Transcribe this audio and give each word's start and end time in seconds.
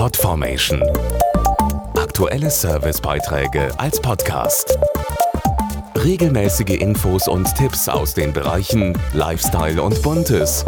Podformation. 0.00 0.82
Aktuelle 1.94 2.48
Servicebeiträge 2.48 3.68
als 3.78 4.00
Podcast. 4.00 4.78
Regelmäßige 5.94 6.80
Infos 6.80 7.28
und 7.28 7.54
Tipps 7.54 7.86
aus 7.86 8.14
den 8.14 8.32
Bereichen 8.32 8.98
Lifestyle 9.12 9.82
und 9.82 10.00
Buntes. 10.00 10.64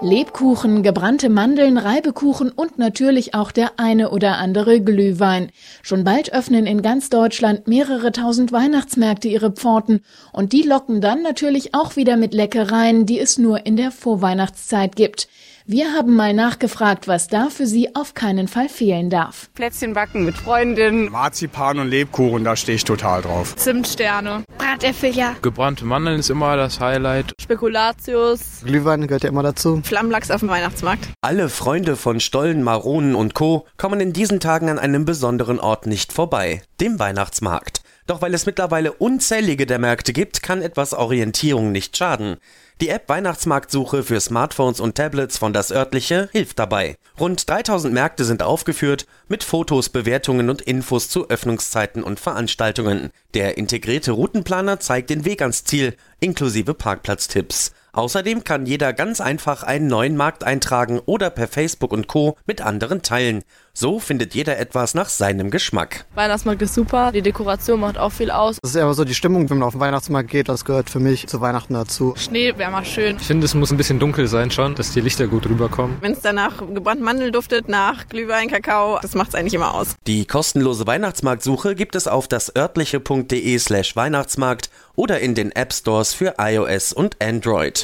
Lebkuchen, 0.00 0.82
gebrannte 0.82 1.28
Mandeln, 1.28 1.78
Reibekuchen 1.78 2.50
und 2.50 2.78
natürlich 2.78 3.32
auch 3.36 3.52
der 3.52 3.78
eine 3.78 4.10
oder 4.10 4.38
andere 4.38 4.80
Glühwein. 4.80 5.52
Schon 5.82 6.02
bald 6.02 6.32
öffnen 6.32 6.66
in 6.66 6.82
ganz 6.82 7.10
Deutschland 7.10 7.68
mehrere 7.68 8.10
tausend 8.10 8.50
Weihnachtsmärkte 8.50 9.28
ihre 9.28 9.52
Pforten 9.52 10.00
und 10.32 10.52
die 10.52 10.62
locken 10.62 11.00
dann 11.00 11.22
natürlich 11.22 11.76
auch 11.76 11.94
wieder 11.94 12.16
mit 12.16 12.34
Leckereien, 12.34 13.06
die 13.06 13.20
es 13.20 13.38
nur 13.38 13.64
in 13.64 13.76
der 13.76 13.92
Vorweihnachtszeit 13.92 14.96
gibt. 14.96 15.28
Wir 15.66 15.94
haben 15.94 16.14
mal 16.14 16.34
nachgefragt, 16.34 17.08
was 17.08 17.28
da 17.28 17.48
für 17.48 17.66
Sie 17.66 17.96
auf 17.96 18.12
keinen 18.12 18.48
Fall 18.48 18.68
fehlen 18.68 19.08
darf. 19.08 19.48
Plätzchen 19.54 19.94
backen 19.94 20.26
mit 20.26 20.36
Freundinnen. 20.36 21.10
Marzipan 21.10 21.78
und 21.78 21.88
Lebkuchen, 21.88 22.44
da 22.44 22.54
stehe 22.54 22.76
ich 22.76 22.84
total 22.84 23.22
drauf. 23.22 23.56
Zimtsterne. 23.56 24.44
Bratäpfel, 24.58 25.16
ja. 25.16 25.34
Gebrannte 25.40 25.86
Mandeln 25.86 26.20
ist 26.20 26.28
immer 26.28 26.58
das 26.58 26.80
Highlight. 26.80 27.32
Spekulatius. 27.40 28.60
Glühwein 28.62 29.06
gehört 29.06 29.22
ja 29.22 29.30
immer 29.30 29.42
dazu. 29.42 29.80
Flammlachs 29.82 30.30
auf 30.30 30.40
dem 30.40 30.50
Weihnachtsmarkt. 30.50 31.08
Alle 31.22 31.48
Freunde 31.48 31.96
von 31.96 32.20
Stollen, 32.20 32.62
Maronen 32.62 33.14
und 33.14 33.32
Co. 33.32 33.64
kommen 33.78 34.00
in 34.00 34.12
diesen 34.12 34.40
Tagen 34.40 34.68
an 34.68 34.78
einem 34.78 35.06
besonderen 35.06 35.58
Ort 35.58 35.86
nicht 35.86 36.12
vorbei, 36.12 36.60
dem 36.78 36.98
Weihnachtsmarkt. 36.98 37.83
Doch 38.06 38.20
weil 38.20 38.34
es 38.34 38.44
mittlerweile 38.44 38.92
unzählige 38.92 39.64
der 39.64 39.78
Märkte 39.78 40.12
gibt, 40.12 40.42
kann 40.42 40.60
etwas 40.60 40.92
Orientierung 40.92 41.72
nicht 41.72 41.96
schaden. 41.96 42.36
Die 42.80 42.88
App 42.88 43.08
Weihnachtsmarktsuche 43.08 44.02
für 44.02 44.20
Smartphones 44.20 44.80
und 44.80 44.96
Tablets 44.96 45.38
von 45.38 45.52
das 45.52 45.70
örtliche 45.70 46.28
hilft 46.32 46.58
dabei. 46.58 46.96
Rund 47.18 47.48
3000 47.48 47.94
Märkte 47.94 48.24
sind 48.24 48.42
aufgeführt 48.42 49.06
mit 49.28 49.44
Fotos, 49.44 49.88
Bewertungen 49.88 50.50
und 50.50 50.60
Infos 50.60 51.08
zu 51.08 51.30
Öffnungszeiten 51.30 52.02
und 52.02 52.20
Veranstaltungen. 52.20 53.10
Der 53.32 53.56
integrierte 53.56 54.10
Routenplaner 54.10 54.80
zeigt 54.80 55.10
den 55.10 55.24
Weg 55.24 55.40
ans 55.40 55.64
Ziel, 55.64 55.96
inklusive 56.20 56.74
Parkplatztipps. 56.74 57.72
Außerdem 57.94 58.42
kann 58.42 58.66
jeder 58.66 58.92
ganz 58.92 59.20
einfach 59.20 59.62
einen 59.62 59.86
neuen 59.86 60.16
Markt 60.16 60.42
eintragen 60.42 61.00
oder 61.06 61.30
per 61.30 61.46
Facebook 61.46 61.92
und 61.92 62.08
Co. 62.08 62.36
mit 62.44 62.60
anderen 62.60 63.02
teilen. 63.02 63.44
So 63.72 63.98
findet 63.98 64.34
jeder 64.34 64.58
etwas 64.58 64.94
nach 64.94 65.08
seinem 65.08 65.50
Geschmack. 65.50 66.04
Weihnachtsmarkt 66.14 66.62
ist 66.62 66.74
super, 66.74 67.10
die 67.10 67.22
Dekoration 67.22 67.80
macht 67.80 67.98
auch 67.98 68.12
viel 68.12 68.30
aus. 68.30 68.58
Das 68.62 68.70
ist 68.70 68.76
ja 68.76 68.84
aber 68.84 68.94
so 68.94 69.04
die 69.04 69.14
Stimmung, 69.14 69.50
wenn 69.50 69.58
man 69.58 69.66
auf 69.66 69.74
den 69.74 69.80
Weihnachtsmarkt 69.80 70.30
geht, 70.30 70.48
das 70.48 70.64
gehört 70.64 70.90
für 70.90 71.00
mich 71.00 71.26
zu 71.26 71.40
Weihnachten 71.40 71.74
dazu. 71.74 72.14
Schnee 72.16 72.56
wäre 72.56 72.70
mal 72.70 72.84
schön. 72.84 73.16
Ich 73.20 73.26
finde, 73.26 73.44
es 73.44 73.54
muss 73.54 73.72
ein 73.72 73.76
bisschen 73.76 73.98
dunkel 73.98 74.28
sein 74.28 74.52
schon, 74.52 74.76
dass 74.76 74.92
die 74.92 75.00
Lichter 75.00 75.26
gut 75.26 75.46
rüberkommen. 75.46 75.96
Wenn 76.00 76.12
es 76.12 76.20
danach 76.20 76.58
gebrannt 76.58 77.00
Mandel 77.00 77.32
duftet, 77.32 77.68
nach 77.68 78.08
Glühwein, 78.08 78.48
Kakao, 78.48 79.00
das 79.02 79.14
macht 79.14 79.30
es 79.30 79.34
eigentlich 79.34 79.54
immer 79.54 79.74
aus. 79.74 79.96
Die 80.06 80.24
kostenlose 80.24 80.86
Weihnachtsmarktsuche 80.86 81.74
gibt 81.74 81.96
es 81.96 82.06
auf 82.06 82.28
das 82.28 82.54
örtliche.de 82.54 83.58
slash 83.58 83.96
Weihnachtsmarkt 83.96 84.70
oder 84.94 85.18
in 85.18 85.34
den 85.34 85.50
App 85.50 85.72
Stores 85.72 86.14
für 86.14 86.34
iOS 86.38 86.92
und 86.92 87.20
Android. 87.20 87.83